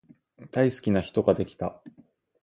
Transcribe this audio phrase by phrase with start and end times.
[0.49, 1.79] 大好きな人ができた